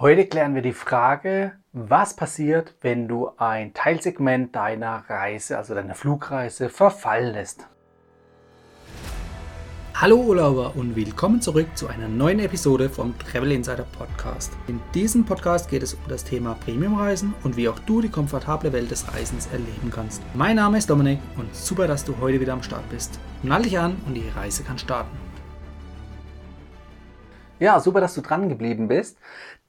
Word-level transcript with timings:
Heute 0.00 0.24
klären 0.24 0.54
wir 0.54 0.62
die 0.62 0.72
Frage, 0.72 1.52
was 1.74 2.16
passiert, 2.16 2.74
wenn 2.80 3.06
du 3.06 3.32
ein 3.36 3.74
Teilsegment 3.74 4.56
deiner 4.56 5.04
Reise, 5.06 5.58
also 5.58 5.74
deiner 5.74 5.94
Flugreise, 5.94 6.70
verfallen 6.70 7.34
lässt. 7.34 7.66
Hallo 9.92 10.16
Urlauber 10.16 10.74
und 10.74 10.96
willkommen 10.96 11.42
zurück 11.42 11.66
zu 11.74 11.88
einer 11.88 12.08
neuen 12.08 12.38
Episode 12.38 12.88
vom 12.88 13.12
Travel 13.18 13.52
Insider 13.52 13.84
Podcast. 13.98 14.54
In 14.68 14.80
diesem 14.94 15.26
Podcast 15.26 15.68
geht 15.68 15.82
es 15.82 15.92
um 15.92 16.00
das 16.08 16.24
Thema 16.24 16.54
Premiumreisen 16.54 17.34
und 17.44 17.58
wie 17.58 17.68
auch 17.68 17.78
du 17.80 18.00
die 18.00 18.08
komfortable 18.08 18.72
Welt 18.72 18.90
des 18.90 19.12
Reisens 19.12 19.48
erleben 19.52 19.90
kannst. 19.94 20.22
Mein 20.32 20.56
Name 20.56 20.78
ist 20.78 20.88
Dominik 20.88 21.18
und 21.36 21.54
super, 21.54 21.86
dass 21.86 22.06
du 22.06 22.16
heute 22.22 22.40
wieder 22.40 22.54
am 22.54 22.62
Start 22.62 22.88
bist. 22.88 23.20
Nall 23.42 23.64
dich 23.64 23.78
an 23.78 23.98
und 24.06 24.14
die 24.14 24.30
Reise 24.34 24.62
kann 24.62 24.78
starten. 24.78 25.29
Ja, 27.60 27.78
super, 27.78 28.00
dass 28.00 28.14
du 28.14 28.22
dran 28.22 28.48
geblieben 28.48 28.88
bist. 28.88 29.18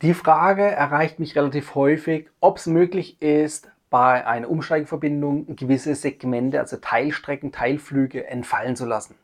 Die 0.01 0.13
Frage 0.13 0.63
erreicht 0.63 1.19
mich 1.19 1.35
relativ 1.35 1.75
häufig, 1.75 2.29
ob 2.39 2.55
es 2.57 2.65
möglich 2.65 3.21
ist, 3.21 3.69
bei 3.89 4.25
einer 4.25 4.49
Umsteigeverbindung 4.49 5.57
gewisse 5.57 5.93
Segmente, 5.95 6.57
also 6.61 6.77
Teilstrecken, 6.77 7.51
Teilflüge 7.51 8.25
entfallen 8.25 8.77
zu 8.77 8.85
lassen. 8.85 9.15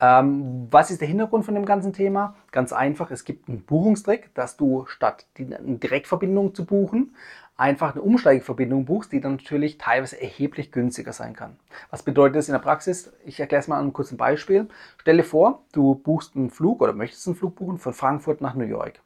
Ähm, 0.00 0.66
was 0.70 0.90
ist 0.90 1.02
der 1.02 1.08
Hintergrund 1.08 1.44
von 1.44 1.54
dem 1.54 1.66
ganzen 1.66 1.92
Thema? 1.92 2.34
Ganz 2.52 2.72
einfach, 2.72 3.10
es 3.10 3.24
gibt 3.24 3.50
einen 3.50 3.62
Buchungstrick, 3.62 4.34
dass 4.34 4.56
du 4.56 4.86
statt 4.86 5.26
eine 5.38 5.58
Direktverbindung 5.76 6.54
zu 6.54 6.64
buchen, 6.64 7.14
einfach 7.56 7.92
eine 7.92 8.02
Umsteigeverbindung 8.02 8.84
buchst, 8.84 9.12
die 9.12 9.20
dann 9.20 9.36
natürlich 9.36 9.78
teilweise 9.78 10.20
erheblich 10.20 10.72
günstiger 10.72 11.12
sein 11.12 11.34
kann. 11.34 11.56
Was 11.90 12.02
bedeutet 12.02 12.36
das 12.36 12.48
in 12.48 12.52
der 12.52 12.58
Praxis? 12.58 13.12
Ich 13.24 13.40
erkläre 13.40 13.60
es 13.60 13.68
mal 13.68 13.76
an 13.76 13.84
einem 13.84 13.92
kurzen 13.92 14.16
Beispiel. 14.18 14.68
Stelle 14.98 15.22
vor, 15.22 15.64
du 15.72 15.94
buchst 15.94 16.36
einen 16.36 16.50
Flug 16.50 16.82
oder 16.82 16.92
möchtest 16.92 17.26
einen 17.26 17.36
Flug 17.36 17.56
buchen 17.56 17.78
von 17.78 17.94
Frankfurt 17.94 18.40
nach 18.40 18.54
New 18.54 18.66
York. 18.66 19.00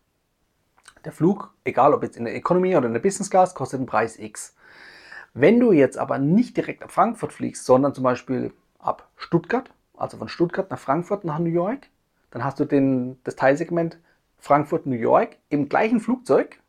Der 1.04 1.12
Flug, 1.12 1.54
egal 1.64 1.94
ob 1.94 2.02
jetzt 2.02 2.16
in 2.16 2.24
der 2.24 2.34
Economy 2.34 2.76
oder 2.76 2.86
in 2.86 2.92
der 2.92 3.00
Business 3.00 3.30
Class, 3.30 3.54
kostet 3.54 3.78
einen 3.78 3.86
Preis 3.86 4.18
X. 4.18 4.54
Wenn 5.32 5.60
du 5.60 5.72
jetzt 5.72 5.96
aber 5.96 6.18
nicht 6.18 6.56
direkt 6.56 6.82
ab 6.82 6.90
Frankfurt 6.90 7.32
fliegst, 7.32 7.64
sondern 7.64 7.94
zum 7.94 8.04
Beispiel 8.04 8.52
ab 8.78 9.08
Stuttgart, 9.16 9.70
also 9.96 10.16
von 10.16 10.28
Stuttgart 10.28 10.70
nach 10.70 10.78
Frankfurt 10.78 11.24
nach 11.24 11.38
New 11.38 11.50
York, 11.50 11.86
dann 12.32 12.44
hast 12.44 12.58
du 12.58 12.64
den, 12.64 13.18
das 13.24 13.36
Teilsegment 13.36 13.98
Frankfurt-New 14.38 14.96
York 14.96 15.36
im 15.50 15.68
gleichen 15.68 16.00
Flugzeug, 16.00 16.59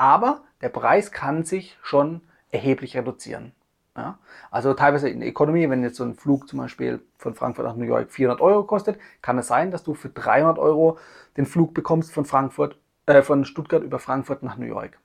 aber 0.00 0.44
der 0.62 0.70
Preis 0.70 1.12
kann 1.12 1.44
sich 1.44 1.76
schon 1.82 2.22
erheblich 2.50 2.96
reduzieren. 2.96 3.52
Ja? 3.94 4.18
Also 4.50 4.72
teilweise 4.72 5.10
in 5.10 5.20
der 5.20 5.28
Economy, 5.28 5.68
wenn 5.68 5.82
jetzt 5.82 5.96
so 5.96 6.04
ein 6.04 6.14
Flug 6.14 6.48
zum 6.48 6.58
Beispiel 6.58 7.00
von 7.18 7.34
Frankfurt 7.34 7.66
nach 7.66 7.76
New 7.76 7.84
York 7.84 8.10
400 8.10 8.40
Euro 8.40 8.64
kostet, 8.64 8.98
kann 9.20 9.36
es 9.36 9.48
sein, 9.48 9.70
dass 9.70 9.84
du 9.84 9.92
für 9.92 10.08
300 10.08 10.58
Euro 10.58 10.96
den 11.36 11.44
Flug 11.44 11.74
bekommst 11.74 12.12
von 12.12 12.24
Frankfurt, 12.24 12.78
äh, 13.04 13.20
von 13.20 13.44
Stuttgart 13.44 13.82
über 13.82 13.98
Frankfurt 13.98 14.42
nach 14.42 14.56
New 14.56 14.64
York. 14.64 14.98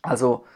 Also 0.00 0.46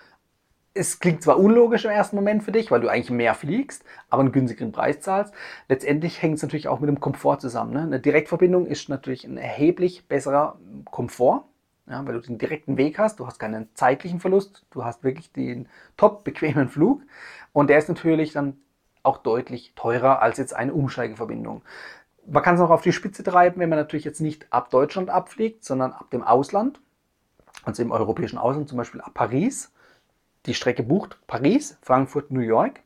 es 0.73 0.99
klingt 0.99 1.23
zwar 1.23 1.39
unlogisch 1.39 1.85
im 1.85 1.91
ersten 1.91 2.17
Moment 2.17 2.45
für 2.45 2.53
dich, 2.53 2.71
weil 2.71 2.81
du 2.81 2.89
eigentlich 2.89 3.11
mehr 3.11 3.35
fliegst, 3.35 3.85
aber 4.09 4.21
einen 4.21 4.33
günstigeren 4.33 4.73
Preis 4.73 5.03
zahlst. 5.03 5.35
Letztendlich 5.69 6.23
hängt 6.23 6.37
es 6.37 6.43
natürlich 6.43 6.69
auch 6.69 6.81
mit 6.81 6.89
dem 6.89 7.01
Komfort 7.01 7.41
zusammen. 7.41 7.75
Ne? 7.75 7.83
Eine 7.83 8.01
Direktverbindung 8.01 8.65
ist 8.65 8.89
natürlich 8.89 9.25
ein 9.25 9.37
erheblich 9.37 10.09
besserer 10.09 10.59
Komfort 10.91 11.45
ja, 11.89 12.07
weil 12.07 12.15
du 12.15 12.21
den 12.21 12.39
direkten 12.39 12.77
Weg 12.77 12.99
hast, 12.99 13.19
du 13.19 13.27
hast 13.27 13.39
keinen 13.39 13.69
zeitlichen 13.75 14.21
Verlust, 14.21 14.67
du 14.71 14.85
hast 14.85 15.05
wirklich 15.05 15.33
den 15.33 15.69
top 15.97 16.25
bequemen 16.25 16.69
Flug 16.69 17.03
und 17.53 17.71
der 17.71 17.79
ist 17.79 17.89
natürlich 17.89 18.33
dann 18.33 18.59
auch 19.03 19.19
deutlich 19.19 19.73
teurer 19.75 20.21
als 20.21 20.39
jetzt 20.39 20.55
eine 20.55 20.75
Umsteigeverbindung. 20.75 21.63
Man 22.27 22.43
kann 22.43 22.55
es 22.55 22.61
noch 22.61 22.71
auf 22.71 22.83
die 22.83 22.93
Spitze 22.93 23.23
treiben, 23.23 23.61
wenn 23.61 23.71
man 23.71 23.79
natürlich 23.79 24.05
jetzt 24.05 24.21
nicht 24.21 24.53
ab 24.53 24.71
Deutschland 24.71 25.09
abfliegt, 25.09 25.65
sondern 25.65 25.93
ab 25.93 26.11
dem 26.11 26.23
Ausland, 26.23 26.81
also 27.65 27.83
im 27.83 27.91
europäischen 27.91 28.39
Ausland, 28.39 28.69
zum 28.69 28.77
Beispiel 28.77 29.01
ab 29.01 29.15
Paris. 29.15 29.73
Die 30.45 30.55
Strecke 30.55 30.83
bucht 30.83 31.19
Paris, 31.27 31.79
Frankfurt, 31.81 32.31
New 32.31 32.41
York. 32.41 32.81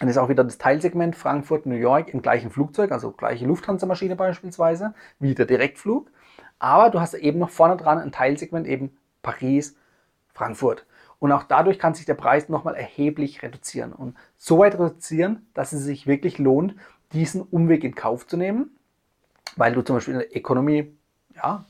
Dann 0.00 0.08
ist 0.08 0.18
auch 0.18 0.28
wieder 0.28 0.44
das 0.44 0.58
Teilsegment 0.58 1.16
Frankfurt, 1.16 1.66
New 1.66 1.74
York 1.74 2.12
im 2.12 2.20
gleichen 2.20 2.50
Flugzeug, 2.50 2.92
also 2.92 3.12
gleiche 3.12 3.46
Lufthansa-Maschine 3.46 4.16
beispielsweise, 4.16 4.94
wie 5.18 5.34
der 5.34 5.46
Direktflug. 5.46 6.10
Aber 6.58 6.90
du 6.90 7.00
hast 7.00 7.14
eben 7.14 7.38
noch 7.38 7.50
vorne 7.50 7.76
dran 7.76 7.98
ein 7.98 8.12
Teilsegment, 8.12 8.66
eben 8.66 8.96
Paris, 9.22 9.76
Frankfurt. 10.34 10.86
Und 11.18 11.32
auch 11.32 11.44
dadurch 11.44 11.78
kann 11.78 11.94
sich 11.94 12.04
der 12.04 12.14
Preis 12.14 12.48
nochmal 12.48 12.74
erheblich 12.74 13.42
reduzieren. 13.42 13.92
Und 13.92 14.16
so 14.36 14.58
weit 14.58 14.74
reduzieren, 14.74 15.46
dass 15.54 15.72
es 15.72 15.82
sich 15.82 16.06
wirklich 16.06 16.38
lohnt, 16.38 16.74
diesen 17.12 17.42
Umweg 17.42 17.84
in 17.84 17.94
Kauf 17.94 18.26
zu 18.26 18.36
nehmen, 18.36 18.76
weil 19.56 19.72
du 19.72 19.82
zum 19.82 19.96
Beispiel 19.96 20.14
in 20.14 20.20
der 20.20 20.36
Ökonomie 20.36 20.94
ja, 21.34 21.64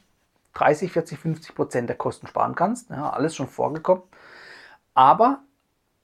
30, 0.54 0.90
40, 0.90 1.18
50 1.18 1.54
Prozent 1.54 1.88
der 1.88 1.96
Kosten 1.96 2.26
sparen 2.26 2.54
kannst. 2.54 2.90
Ja, 2.90 3.10
alles 3.10 3.36
schon 3.36 3.48
vorgekommen. 3.48 4.02
Aber 4.94 5.40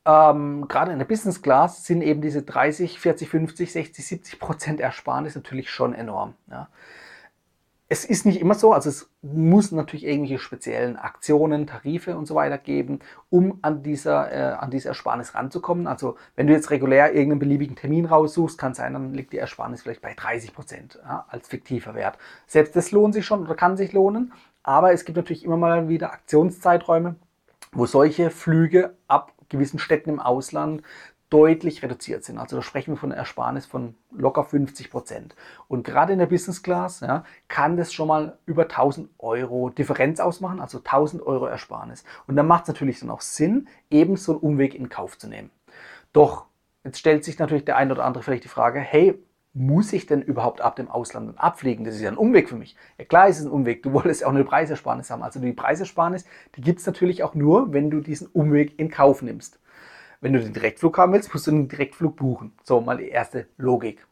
ähm, 0.04 0.66
gerade 0.68 0.92
in 0.92 0.98
der 0.98 1.06
Business 1.06 1.42
Class 1.42 1.84
sind 1.84 2.02
eben 2.02 2.20
diese 2.20 2.42
30, 2.42 2.98
40, 2.98 3.28
50, 3.28 3.72
60, 3.72 4.06
70 4.06 4.38
Prozent 4.38 4.80
Ersparnis 4.80 5.34
natürlich 5.34 5.70
schon 5.70 5.94
enorm. 5.94 6.34
Ja 6.50 6.68
es 7.92 8.06
ist 8.06 8.24
nicht 8.24 8.40
immer 8.40 8.54
so, 8.54 8.72
also 8.72 8.88
es 8.88 9.10
muss 9.20 9.70
natürlich 9.70 10.06
irgendwelche 10.06 10.38
speziellen 10.38 10.96
Aktionen, 10.96 11.66
Tarife 11.66 12.16
und 12.16 12.24
so 12.24 12.34
weiter 12.34 12.56
geben, 12.56 13.00
um 13.28 13.58
an 13.60 13.82
dieser, 13.82 14.32
äh, 14.32 14.54
an 14.54 14.70
diese 14.70 14.88
Ersparnis 14.88 15.34
ranzukommen. 15.34 15.86
Also 15.86 16.16
wenn 16.34 16.46
du 16.46 16.54
jetzt 16.54 16.70
regulär 16.70 17.12
irgendeinen 17.12 17.40
beliebigen 17.40 17.76
Termin 17.76 18.06
raussuchst, 18.06 18.56
kann 18.56 18.72
sein, 18.72 18.94
dann 18.94 19.12
liegt 19.12 19.34
die 19.34 19.36
Ersparnis 19.36 19.82
vielleicht 19.82 20.00
bei 20.00 20.14
30 20.14 20.54
Prozent 20.54 20.98
ja, 21.04 21.26
als 21.28 21.48
fiktiver 21.48 21.94
Wert. 21.94 22.16
Selbst 22.46 22.74
das 22.74 22.92
lohnt 22.92 23.12
sich 23.12 23.26
schon 23.26 23.42
oder 23.42 23.54
kann 23.54 23.76
sich 23.76 23.92
lohnen, 23.92 24.32
aber 24.62 24.94
es 24.94 25.04
gibt 25.04 25.16
natürlich 25.16 25.44
immer 25.44 25.58
mal 25.58 25.90
wieder 25.90 26.14
Aktionszeiträume, 26.14 27.16
wo 27.72 27.84
solche 27.84 28.30
Flüge 28.30 28.96
ab 29.06 29.32
gewissen 29.52 29.78
Städten 29.78 30.10
im 30.10 30.20
Ausland 30.20 30.82
deutlich 31.32 31.82
reduziert 31.82 32.24
sind. 32.24 32.36
Also 32.36 32.56
da 32.56 32.62
sprechen 32.62 32.92
wir 32.92 32.98
von 32.98 33.10
einer 33.10 33.20
Ersparnis 33.20 33.64
von 33.64 33.94
locker 34.10 34.44
50 34.44 34.90
Prozent. 34.90 35.34
Und 35.66 35.82
gerade 35.82 36.12
in 36.12 36.18
der 36.18 36.26
Business 36.26 36.62
Class 36.62 37.00
ja, 37.00 37.24
kann 37.48 37.78
das 37.78 37.94
schon 37.94 38.08
mal 38.08 38.36
über 38.44 38.64
1000 38.64 39.08
Euro 39.18 39.70
Differenz 39.70 40.20
ausmachen, 40.20 40.60
also 40.60 40.78
1000 40.78 41.22
Euro 41.22 41.46
Ersparnis. 41.46 42.04
Und 42.26 42.36
dann 42.36 42.46
macht 42.46 42.64
es 42.64 42.68
natürlich 42.68 43.00
dann 43.00 43.10
auch 43.10 43.22
Sinn, 43.22 43.68
eben 43.90 44.16
so 44.16 44.32
einen 44.32 44.42
Umweg 44.42 44.74
in 44.74 44.90
Kauf 44.90 45.16
zu 45.16 45.26
nehmen. 45.26 45.50
Doch 46.12 46.44
jetzt 46.84 46.98
stellt 46.98 47.24
sich 47.24 47.38
natürlich 47.38 47.64
der 47.64 47.78
eine 47.78 47.94
oder 47.94 48.04
andere 48.04 48.22
vielleicht 48.22 48.44
die 48.44 48.48
Frage, 48.48 48.80
hey, 48.80 49.18
muss 49.54 49.92
ich 49.92 50.06
denn 50.06 50.22
überhaupt 50.22 50.60
ab 50.60 50.76
dem 50.76 50.90
Ausland 50.90 51.38
abfliegen? 51.38 51.84
Das 51.84 51.94
ist 51.94 52.00
ja 52.00 52.10
ein 52.10 52.16
Umweg 52.16 52.48
für 52.48 52.56
mich. 52.56 52.76
Ja 52.98 53.04
klar 53.04 53.28
ist 53.28 53.38
es 53.38 53.44
ein 53.44 53.50
Umweg. 53.50 53.82
Du 53.82 53.92
wolltest 53.92 54.22
ja 54.22 54.26
auch 54.26 54.32
eine 54.32 54.44
Preisersparnis 54.44 55.10
haben. 55.10 55.22
Also 55.22 55.40
die 55.40 55.52
Preisersparnis, 55.52 56.24
die 56.56 56.62
gibt 56.62 56.80
es 56.80 56.86
natürlich 56.86 57.22
auch 57.22 57.34
nur, 57.34 57.72
wenn 57.72 57.90
du 57.90 58.00
diesen 58.00 58.28
Umweg 58.28 58.78
in 58.78 58.90
Kauf 58.90 59.22
nimmst. 59.22 59.58
Wenn 60.20 60.32
du 60.32 60.40
den 60.40 60.52
Direktflug 60.52 60.96
haben 60.98 61.12
willst, 61.12 61.32
musst 61.32 61.46
du 61.48 61.50
den 61.50 61.68
Direktflug 61.68 62.16
buchen. 62.16 62.52
So, 62.62 62.80
mal 62.80 62.96
die 62.96 63.08
erste 63.08 63.48
Logik. 63.56 64.06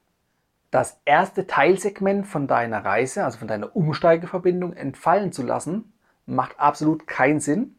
Das 0.71 1.01
erste 1.05 1.47
Teilsegment 1.47 2.27
von 2.27 2.47
deiner 2.47 2.85
Reise, 2.85 3.25
also 3.25 3.39
von 3.39 3.49
deiner 3.49 3.75
Umsteigeverbindung, 3.75 4.73
entfallen 4.73 5.33
zu 5.33 5.43
lassen, 5.43 5.93
macht 6.27 6.59
absolut 6.59 7.07
keinen 7.07 7.41
Sinn, 7.41 7.77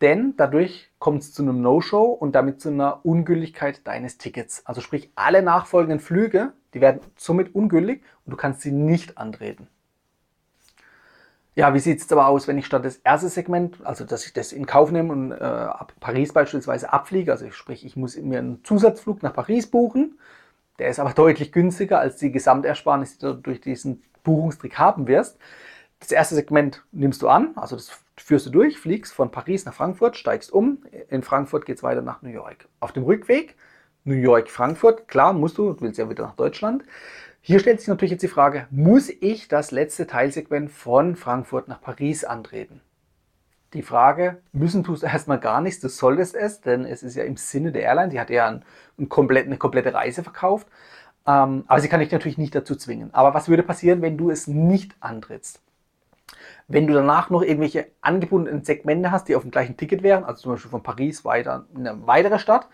denn 0.00 0.34
dadurch 0.36 0.90
kommt 0.98 1.22
es 1.22 1.32
zu 1.32 1.42
einem 1.42 1.60
No-Show 1.60 2.04
und 2.04 2.32
damit 2.34 2.60
zu 2.60 2.68
einer 2.68 3.04
Ungültigkeit 3.04 3.86
deines 3.86 4.18
Tickets. 4.18 4.64
Also 4.64 4.80
sprich, 4.80 5.10
alle 5.14 5.42
nachfolgenden 5.42 6.00
Flüge, 6.00 6.52
die 6.74 6.80
werden 6.80 7.00
somit 7.16 7.54
ungültig 7.54 8.02
und 8.24 8.32
du 8.32 8.36
kannst 8.36 8.60
sie 8.60 8.72
nicht 8.72 9.18
antreten. 9.18 9.68
Ja, 11.58 11.74
wie 11.74 11.80
sieht 11.80 12.00
es 12.00 12.12
aber 12.12 12.28
aus, 12.28 12.46
wenn 12.46 12.56
ich 12.56 12.66
statt 12.66 12.84
das 12.84 12.98
erste 12.98 13.28
Segment, 13.28 13.84
also 13.84 14.04
dass 14.04 14.24
ich 14.24 14.32
das 14.32 14.52
in 14.52 14.66
Kauf 14.66 14.92
nehme 14.92 15.12
und 15.12 15.32
äh, 15.32 15.42
ab 15.42 15.92
Paris 15.98 16.32
beispielsweise 16.32 16.92
abfliege, 16.92 17.32
also 17.32 17.50
sprich, 17.50 17.84
ich 17.84 17.96
muss 17.96 18.16
mir 18.16 18.38
einen 18.38 18.62
Zusatzflug 18.62 19.24
nach 19.24 19.32
Paris 19.32 19.68
buchen, 19.68 20.20
der 20.78 20.88
ist 20.88 21.00
aber 21.00 21.14
deutlich 21.14 21.50
günstiger 21.50 21.98
als 21.98 22.16
die 22.16 22.30
Gesamtersparnis, 22.30 23.18
die 23.18 23.26
du 23.26 23.34
durch 23.34 23.60
diesen 23.60 24.04
Buchungstrick 24.22 24.78
haben 24.78 25.08
wirst. 25.08 25.38
Das 26.00 26.12
erste 26.12 26.36
Segment 26.36 26.84
nimmst 26.92 27.22
du 27.22 27.28
an, 27.28 27.52
also 27.56 27.76
das 27.76 27.90
führst 28.16 28.46
du 28.46 28.50
durch, 28.50 28.78
fliegst 28.78 29.12
von 29.12 29.30
Paris 29.30 29.64
nach 29.64 29.74
Frankfurt, 29.74 30.16
steigst 30.16 30.52
um, 30.52 30.84
in 31.08 31.22
Frankfurt 31.22 31.66
geht 31.66 31.78
es 31.78 31.82
weiter 31.82 32.02
nach 32.02 32.22
New 32.22 32.30
York. 32.30 32.68
Auf 32.80 32.92
dem 32.92 33.02
Rückweg, 33.02 33.56
New 34.04 34.14
York, 34.14 34.48
Frankfurt, 34.48 35.08
klar 35.08 35.32
musst 35.32 35.58
du, 35.58 35.72
du 35.72 35.80
willst 35.80 35.98
ja 35.98 36.08
wieder 36.08 36.24
nach 36.24 36.36
Deutschland, 36.36 36.84
hier 37.40 37.60
stellt 37.60 37.80
sich 37.80 37.88
natürlich 37.88 38.12
jetzt 38.12 38.22
die 38.22 38.28
Frage, 38.28 38.66
muss 38.70 39.08
ich 39.08 39.48
das 39.48 39.70
letzte 39.70 40.06
Teilsegment 40.06 40.70
von 40.70 41.16
Frankfurt 41.16 41.68
nach 41.68 41.80
Paris 41.80 42.24
antreten? 42.24 42.80
Die 43.74 43.82
Frage, 43.82 44.38
müssen 44.52 44.82
tust 44.82 45.02
du 45.02 45.06
erstmal 45.06 45.40
gar 45.40 45.60
nichts, 45.60 45.80
du 45.80 45.88
solltest 45.88 46.34
es, 46.34 46.60
denn 46.60 46.84
es 46.84 47.02
ist 47.02 47.16
ja 47.16 47.24
im 47.24 47.36
Sinne 47.36 47.70
der 47.70 47.82
Airline, 47.82 48.08
die 48.08 48.20
hat 48.20 48.30
ja 48.30 48.48
ein, 48.48 48.64
ein 48.98 49.08
komplett, 49.08 49.46
eine 49.46 49.58
komplette 49.58 49.92
Reise 49.92 50.22
verkauft. 50.22 50.66
Ähm, 51.26 51.64
aber 51.66 51.80
sie 51.80 51.88
kann 51.88 52.00
dich 52.00 52.10
natürlich 52.10 52.38
nicht 52.38 52.54
dazu 52.54 52.76
zwingen. 52.76 53.12
Aber 53.12 53.34
was 53.34 53.48
würde 53.48 53.62
passieren, 53.62 54.00
wenn 54.00 54.16
du 54.16 54.30
es 54.30 54.46
nicht 54.46 54.96
antrittst? 55.00 55.60
Wenn 56.68 56.86
du 56.86 56.94
danach 56.94 57.30
noch 57.30 57.42
irgendwelche 57.42 57.88
angebundenen 58.02 58.62
Segmente 58.64 59.10
hast, 59.10 59.28
die 59.28 59.36
auf 59.36 59.42
dem 59.42 59.50
gleichen 59.50 59.76
Ticket 59.76 60.02
wären, 60.02 60.24
also 60.24 60.42
zum 60.42 60.52
Beispiel 60.52 60.70
von 60.70 60.82
Paris 60.82 61.24
weiter 61.24 61.66
in 61.74 61.86
eine 61.86 62.06
weitere 62.06 62.38
Stadt, 62.38 62.68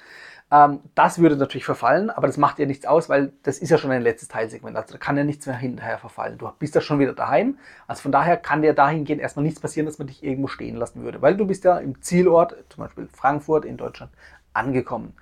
Ähm, 0.51 0.81
das 0.95 1.19
würde 1.19 1.37
natürlich 1.37 1.65
verfallen, 1.65 2.11
aber 2.11 2.27
das 2.27 2.37
macht 2.37 2.59
ja 2.59 2.67
nichts 2.67 2.87
aus, 2.87 3.09
weil 3.09 3.33
das 3.43 3.59
ist 3.59 3.71
ja 3.71 3.79
schon 3.79 3.91
ein 3.91 4.03
letztes 4.03 4.29
Teilsegment. 4.29 4.77
Also 4.77 4.93
da 4.93 4.99
kann 4.99 5.17
ja 5.17 5.25
nichts 5.25 5.47
mehr 5.47 5.57
hinterher 5.57 5.99
verfallen. 5.99 6.39
Du 6.39 6.51
bist 6.59 6.75
ja 6.75 6.81
schon 6.81 6.99
wieder 6.99 7.15
daheim. 7.15 7.59
Also 7.87 8.03
von 8.03 8.13
daher 8.13 8.37
kann 8.37 8.63
dir 8.63 8.75
dahingehend 8.75 9.23
erstmal 9.23 9.45
nichts 9.45 9.61
passieren, 9.61 9.87
dass 9.87 9.99
man 9.99 10.07
dich 10.07 10.23
irgendwo 10.23 10.49
stehen 10.49 10.77
lassen 10.77 11.03
würde, 11.03 11.23
weil 11.23 11.37
du 11.37 11.47
bist 11.47 11.65
ja 11.65 11.79
im 11.79 12.01
Zielort, 12.03 12.55
zum 12.69 12.85
Beispiel 12.85 13.09
Frankfurt 13.13 13.65
in 13.65 13.77
Deutschland, 13.79 14.13
angekommen. 14.53 15.15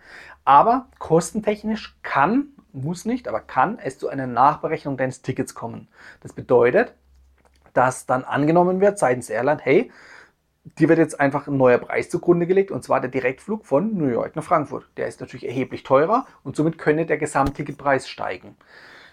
Aber 0.44 0.88
kostentechnisch 0.98 1.96
kann, 2.02 2.48
muss 2.72 3.04
nicht, 3.04 3.28
aber 3.28 3.40
kann 3.40 3.78
es 3.78 3.98
zu 3.98 4.08
einer 4.08 4.26
Nachberechnung 4.26 4.96
deines 4.96 5.22
Tickets 5.22 5.54
kommen. 5.54 5.88
Das 6.20 6.32
bedeutet, 6.32 6.94
dass 7.72 8.06
dann 8.06 8.24
angenommen 8.24 8.80
wird 8.80 8.98
seitens 8.98 9.30
Airline, 9.30 9.60
hey, 9.62 9.90
dir 10.78 10.88
wird 10.88 10.98
jetzt 10.98 11.18
einfach 11.20 11.46
ein 11.46 11.56
neuer 11.56 11.78
Preis 11.78 12.08
zugrunde 12.08 12.46
gelegt 12.46 12.70
und 12.70 12.84
zwar 12.84 13.00
der 13.00 13.10
Direktflug 13.10 13.66
von 13.66 13.96
New 13.96 14.06
York 14.06 14.36
nach 14.36 14.44
Frankfurt. 14.44 14.86
Der 14.96 15.08
ist 15.08 15.20
natürlich 15.20 15.46
erheblich 15.46 15.82
teurer 15.82 16.26
und 16.44 16.56
somit 16.56 16.78
könnte 16.78 17.06
der 17.06 17.18
Gesamtticketpreis 17.18 18.08
steigen. 18.08 18.56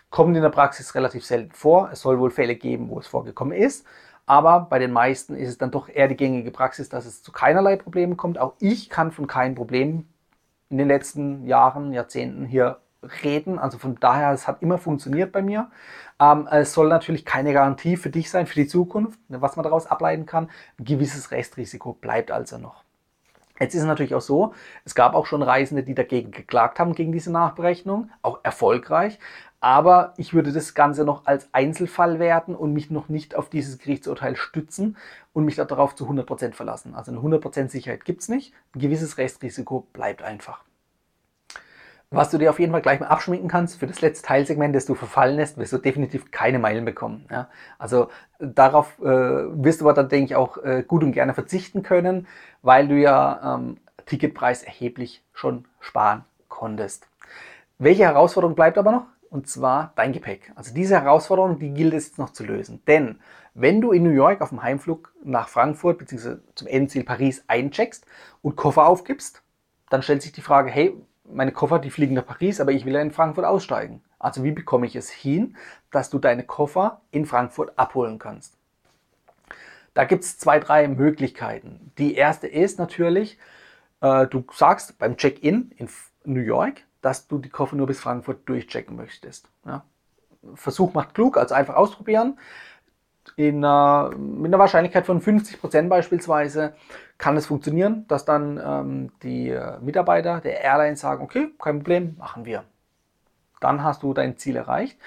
Kommt 0.09 0.35
in 0.35 0.41
der 0.41 0.49
Praxis 0.49 0.95
relativ 0.95 1.25
selten 1.25 1.51
vor. 1.51 1.89
Es 1.91 2.01
soll 2.01 2.19
wohl 2.19 2.31
Fälle 2.31 2.55
geben, 2.55 2.89
wo 2.89 2.99
es 2.99 3.07
vorgekommen 3.07 3.57
ist. 3.57 3.85
Aber 4.25 4.67
bei 4.69 4.79
den 4.79 4.91
meisten 4.91 5.35
ist 5.35 5.49
es 5.49 5.57
dann 5.57 5.71
doch 5.71 5.89
eher 5.89 6.07
die 6.07 6.15
gängige 6.15 6.51
Praxis, 6.51 6.89
dass 6.89 7.05
es 7.05 7.23
zu 7.23 7.31
keinerlei 7.31 7.77
Problemen 7.77 8.17
kommt. 8.17 8.37
Auch 8.37 8.53
ich 8.59 8.89
kann 8.89 9.11
von 9.11 9.27
keinen 9.27 9.55
Problemen 9.55 10.07
in 10.69 10.77
den 10.77 10.87
letzten 10.87 11.45
Jahren, 11.47 11.93
Jahrzehnten 11.93 12.45
hier 12.45 12.79
reden. 13.23 13.59
Also 13.59 13.77
von 13.77 13.95
daher, 13.99 14.31
es 14.31 14.47
hat 14.47 14.61
immer 14.61 14.77
funktioniert 14.77 15.31
bei 15.31 15.41
mir. 15.41 15.69
Ähm, 16.19 16.47
es 16.51 16.73
soll 16.73 16.89
natürlich 16.89 17.25
keine 17.25 17.53
Garantie 17.53 17.97
für 17.97 18.09
dich 18.09 18.29
sein, 18.29 18.47
für 18.47 18.55
die 18.55 18.67
Zukunft, 18.67 19.19
ne, 19.29 19.41
was 19.41 19.55
man 19.55 19.63
daraus 19.63 19.87
ableiten 19.87 20.25
kann. 20.25 20.49
Ein 20.77 20.85
gewisses 20.85 21.31
Restrisiko 21.31 21.93
bleibt 21.93 22.31
also 22.31 22.57
noch. 22.57 22.83
Jetzt 23.59 23.75
ist 23.75 23.81
es 23.81 23.87
natürlich 23.87 24.15
auch 24.15 24.21
so, 24.21 24.53
es 24.85 24.95
gab 24.95 25.13
auch 25.13 25.25
schon 25.25 25.41
Reisende, 25.41 25.83
die 25.83 25.93
dagegen 25.93 26.31
geklagt 26.31 26.79
haben, 26.79 26.95
gegen 26.95 27.11
diese 27.11 27.29
Nachberechnung, 27.31 28.09
auch 28.21 28.39
erfolgreich. 28.43 29.19
Aber 29.59 30.13
ich 30.15 30.33
würde 30.33 30.53
das 30.53 30.73
Ganze 30.73 31.03
noch 31.03 31.25
als 31.25 31.49
Einzelfall 31.53 32.19
werten 32.19 32.55
und 32.55 32.71
mich 32.71 32.89
noch 32.89 33.09
nicht 33.09 33.35
auf 33.35 33.49
dieses 33.49 33.77
Gerichtsurteil 33.77 34.37
stützen 34.37 34.95
und 35.33 35.43
mich 35.43 35.55
darauf 35.57 35.95
zu 35.95 36.09
100% 36.09 36.53
verlassen. 36.53 36.95
Also 36.95 37.11
eine 37.11 37.19
100% 37.19 37.67
Sicherheit 37.67 38.05
gibt 38.05 38.21
es 38.21 38.29
nicht. 38.29 38.53
Ein 38.73 38.79
gewisses 38.79 39.17
Restrisiko 39.17 39.85
bleibt 39.91 40.21
einfach. 40.21 40.63
Was 42.11 42.31
du 42.31 42.39
dir 42.39 42.49
auf 42.49 42.59
jeden 42.59 42.71
Fall 42.71 42.81
gleich 42.81 42.99
mal 42.99 43.05
abschminken 43.05 43.47
kannst, 43.47 43.79
für 43.79 43.85
das 43.85 44.01
letzte 44.01 44.25
Teilsegment, 44.25 44.75
das 44.75 44.87
du 44.87 44.95
verfallen 44.95 45.35
lässt, 45.35 45.59
wirst 45.59 45.73
du 45.73 45.77
definitiv 45.77 46.31
keine 46.31 46.57
Meilen 46.57 46.83
bekommen. 46.83 47.27
Ja? 47.29 47.49
Also 47.77 48.09
darauf 48.39 48.97
äh, 48.99 49.03
wirst 49.05 49.81
du 49.81 49.85
aber 49.85 49.93
dann, 49.93 50.09
denke 50.09 50.25
ich, 50.25 50.35
auch 50.35 50.57
äh, 50.57 50.83
gut 50.87 51.03
und 51.03 51.11
gerne 51.11 51.35
verzichten 51.35 51.83
können, 51.83 52.25
weil 52.63 52.87
du 52.87 52.95
ja 52.95 53.55
ähm, 53.55 53.77
Ticketpreis 54.07 54.63
erheblich 54.63 55.23
schon 55.33 55.65
sparen 55.79 56.25
konntest. 56.47 57.07
Welche 57.77 58.05
Herausforderung 58.05 58.55
bleibt 58.55 58.79
aber 58.79 58.91
noch? 58.91 59.05
Und 59.29 59.47
zwar 59.47 59.93
dein 59.95 60.11
Gepäck. 60.11 60.51
Also 60.55 60.73
diese 60.73 60.99
Herausforderung, 60.99 61.59
die 61.59 61.75
gilt 61.75 61.93
es 61.93 62.07
jetzt 62.07 62.17
noch 62.17 62.31
zu 62.31 62.43
lösen. 62.43 62.81
Denn 62.87 63.19
wenn 63.53 63.81
du 63.81 63.91
in 63.91 64.01
New 64.01 64.09
York 64.09 64.41
auf 64.41 64.49
dem 64.49 64.63
Heimflug 64.63 65.13
nach 65.23 65.47
Frankfurt 65.47 65.99
bzw. 65.99 66.37
zum 66.55 66.67
Endziel 66.67 67.03
Paris 67.03 67.43
eincheckst 67.47 68.07
und 68.41 68.55
Koffer 68.55 68.87
aufgibst, 68.87 69.43
dann 69.91 70.01
stellt 70.01 70.23
sich 70.23 70.31
die 70.31 70.41
Frage, 70.41 70.71
hey, 70.71 70.97
meine 71.31 71.51
Koffer, 71.51 71.79
die 71.79 71.91
fliegen 71.91 72.15
nach 72.15 72.25
Paris, 72.25 72.59
aber 72.59 72.71
ich 72.71 72.85
will 72.85 72.93
ja 72.93 73.01
in 73.01 73.11
Frankfurt 73.11 73.45
aussteigen. 73.45 74.01
Also 74.17 74.43
wie 74.43 74.51
bekomme 74.51 74.85
ich 74.85 74.95
es 74.95 75.09
hin, 75.09 75.55
dass 75.91 76.09
du 76.09 76.19
deine 76.19 76.43
Koffer 76.43 77.01
in 77.11 77.25
Frankfurt 77.25 77.77
abholen 77.77 78.19
kannst? 78.19 78.55
Da 79.93 80.05
gibt 80.05 80.23
es 80.23 80.37
zwei, 80.37 80.59
drei 80.59 80.87
Möglichkeiten. 80.87 81.91
Die 81.97 82.15
erste 82.15 82.47
ist 82.47 82.79
natürlich, 82.79 83.37
äh, 84.01 84.27
du 84.27 84.45
sagst 84.53 84.97
beim 84.97 85.17
Check-in 85.17 85.71
in 85.77 85.89
New 86.25 86.41
York, 86.41 86.83
dass 87.01 87.27
du 87.27 87.37
die 87.37 87.49
Koffer 87.49 87.75
nur 87.75 87.87
bis 87.87 87.99
Frankfurt 87.99 88.47
durchchecken 88.47 88.95
möchtest. 88.95 89.49
Ja? 89.65 89.83
Versuch 90.55 90.93
macht 90.93 91.15
klug, 91.15 91.37
also 91.37 91.55
einfach 91.55 91.75
ausprobieren 91.75 92.37
in, 93.35 93.63
äh, 93.63 94.09
mit 94.09 94.47
einer 94.47 94.59
Wahrscheinlichkeit 94.59 95.05
von 95.05 95.21
50% 95.21 95.87
beispielsweise 95.87 96.73
kann 97.17 97.37
es 97.37 97.47
funktionieren, 97.47 98.05
dass 98.07 98.25
dann 98.25 98.59
ähm, 98.63 99.11
die 99.23 99.49
äh, 99.49 99.79
Mitarbeiter 99.81 100.41
der 100.41 100.61
Airline 100.61 100.95
sagen, 100.95 101.23
okay, 101.23 101.49
kein 101.59 101.79
Problem, 101.79 102.15
machen 102.17 102.45
wir. 102.45 102.63
Dann 103.59 103.83
hast 103.83 104.03
du 104.03 104.13
dein 104.13 104.37
Ziel 104.37 104.55
erreicht. 104.55 104.97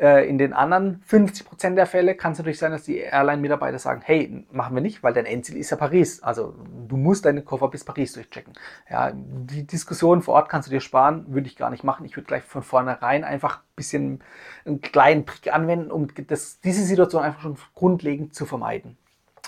Äh, 0.00 0.28
in 0.28 0.38
den 0.38 0.52
anderen 0.52 1.02
50% 1.08 1.74
der 1.74 1.86
Fälle 1.86 2.14
kann 2.14 2.32
es 2.32 2.38
natürlich 2.38 2.60
sein, 2.60 2.70
dass 2.70 2.84
die 2.84 2.98
Airline-Mitarbeiter 2.98 3.80
sagen, 3.80 4.00
hey, 4.04 4.46
machen 4.52 4.76
wir 4.76 4.80
nicht, 4.80 5.02
weil 5.02 5.12
dein 5.12 5.26
Endziel 5.26 5.56
ist 5.56 5.70
ja 5.70 5.76
Paris. 5.76 6.22
Also 6.22 6.54
du 6.86 6.96
musst 6.96 7.24
deinen 7.24 7.44
Koffer 7.44 7.68
bis 7.68 7.84
Paris 7.84 8.12
durchchecken. 8.12 8.52
Ja, 8.88 9.10
die 9.12 9.66
Diskussion 9.66 10.22
vor 10.22 10.34
Ort 10.34 10.48
kannst 10.48 10.68
du 10.68 10.70
dir 10.70 10.80
sparen, 10.80 11.26
würde 11.28 11.48
ich 11.48 11.56
gar 11.56 11.70
nicht 11.70 11.82
machen. 11.82 12.06
Ich 12.06 12.16
würde 12.16 12.28
gleich 12.28 12.44
von 12.44 12.62
vornherein 12.62 13.24
einfach 13.24 13.58
ein 13.58 13.74
bisschen 13.74 14.20
einen 14.64 14.80
kleinen 14.82 15.26
Trick 15.26 15.52
anwenden, 15.52 15.90
um 15.90 16.06
das, 16.28 16.60
diese 16.60 16.84
Situation 16.84 17.24
einfach 17.24 17.42
schon 17.42 17.56
grundlegend 17.74 18.34
zu 18.34 18.46
vermeiden. 18.46 18.96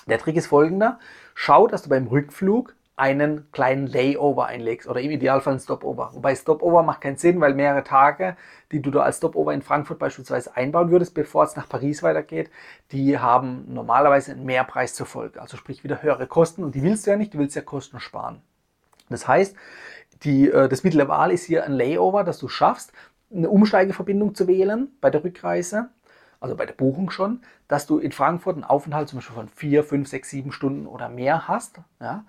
Der 0.08 0.19
Trick 0.19 0.35
ist 0.35 0.49
folgender. 0.49 0.99
Schau, 1.35 1.69
dass 1.69 1.82
du 1.82 1.88
beim 1.88 2.08
Rückflug 2.08 2.75
einen 3.00 3.50
kleinen 3.50 3.87
Layover 3.87 4.47
einlegst 4.47 4.87
oder 4.87 5.00
im 5.00 5.11
Idealfall 5.11 5.55
ein 5.55 5.61
Stopover. 5.61 6.11
Wobei 6.12 6.37
Stopover 6.37 6.82
macht 6.82 7.00
keinen 7.00 7.17
Sinn, 7.17 7.41
weil 7.41 7.55
mehrere 7.55 7.82
Tage, 7.82 8.37
die 8.70 8.82
du 8.82 8.91
da 8.91 9.00
als 9.00 9.17
Stopover 9.17 9.55
in 9.55 9.62
Frankfurt 9.62 9.99
beispielsweise 9.99 10.55
einbauen 10.55 10.91
würdest, 10.91 11.14
bevor 11.14 11.44
es 11.44 11.56
nach 11.56 11.69
Paris 11.69 12.02
weitergeht, 12.02 12.50
die 12.93 13.19
haben 13.19 13.64
normalerweise 13.73 14.32
einen 14.32 14.44
Mehrpreis 14.44 14.94
zur 14.94 15.06
Folge. 15.06 15.41
Also 15.41 15.56
sprich 15.56 15.82
wieder 15.82 16.02
höhere 16.02 16.26
Kosten 16.26 16.62
und 16.62 16.75
die 16.75 16.82
willst 16.82 17.06
du 17.06 17.11
ja 17.11 17.17
nicht, 17.17 17.32
du 17.32 17.38
willst 17.38 17.56
ja 17.56 17.62
Kosten 17.62 18.00
sparen. 18.00 18.43
Das 19.08 19.26
heißt, 19.26 19.56
die, 20.23 20.50
äh, 20.50 20.69
das 20.69 20.85
Mittel 20.85 20.99
der 20.99 21.08
Wahl 21.08 21.32
ist 21.32 21.44
hier 21.44 21.64
ein 21.64 21.73
Layover, 21.73 22.23
dass 22.23 22.38
du 22.38 22.49
schaffst, 22.49 22.93
eine 23.35 23.49
Umsteigeverbindung 23.49 24.35
zu 24.35 24.47
wählen 24.47 24.88
bei 25.00 25.08
der 25.08 25.25
Rückreise 25.25 25.88
also 26.41 26.56
bei 26.56 26.67
der 26.67 26.73
Buchung 26.73 27.11
schon, 27.11 27.43
dass 27.69 27.87
du 27.87 27.99
in 27.99 28.12
Frankfurt 28.12 28.56
einen 28.56 28.64
Aufenthalt 28.64 29.08
zum 29.08 29.19
Beispiel 29.19 29.35
von 29.35 29.49
vier, 29.49 29.85
fünf, 29.85 30.08
sechs, 30.08 30.31
sieben 30.31 30.52
Stunden 30.52 30.87
oder 30.87 31.08
mehr 31.08 31.47
hast. 31.47 31.81
Ja? 32.00 32.25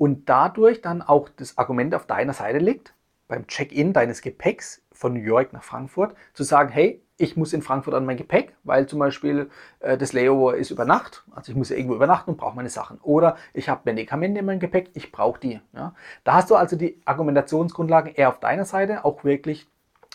Und 0.00 0.30
dadurch 0.30 0.80
dann 0.80 1.02
auch 1.02 1.28
das 1.28 1.58
Argument 1.58 1.94
auf 1.94 2.06
deiner 2.06 2.32
Seite 2.32 2.56
liegt, 2.56 2.94
beim 3.28 3.46
Check-in 3.46 3.92
deines 3.92 4.22
Gepäcks 4.22 4.80
von 4.92 5.12
New 5.12 5.20
York 5.20 5.52
nach 5.52 5.62
Frankfurt, 5.62 6.14
zu 6.32 6.42
sagen, 6.42 6.70
hey, 6.70 7.02
ich 7.18 7.36
muss 7.36 7.52
in 7.52 7.60
Frankfurt 7.60 7.92
an 7.92 8.06
mein 8.06 8.16
Gepäck, 8.16 8.56
weil 8.64 8.86
zum 8.86 8.98
Beispiel 8.98 9.50
äh, 9.80 9.98
das 9.98 10.14
Layover 10.14 10.56
ist 10.56 10.70
über 10.70 10.86
Nacht, 10.86 11.22
also 11.32 11.52
ich 11.52 11.56
muss 11.56 11.68
ja 11.68 11.76
irgendwo 11.76 11.96
übernachten 11.96 12.30
und 12.30 12.38
brauche 12.38 12.56
meine 12.56 12.70
Sachen. 12.70 12.98
Oder 13.02 13.36
ich 13.52 13.68
habe 13.68 13.82
Medikamente 13.84 14.40
in 14.40 14.46
meinem 14.46 14.58
Gepäck, 14.58 14.88
ich 14.94 15.12
brauche 15.12 15.38
die. 15.38 15.60
Ja. 15.74 15.94
Da 16.24 16.32
hast 16.32 16.48
du 16.48 16.54
also 16.54 16.76
die 16.76 16.98
Argumentationsgrundlage 17.04 18.12
eher 18.12 18.30
auf 18.30 18.40
deiner 18.40 18.64
Seite, 18.64 19.04
auch 19.04 19.22
wirklich 19.22 19.68